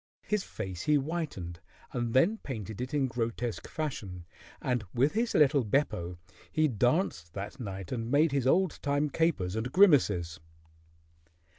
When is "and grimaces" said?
9.55-10.39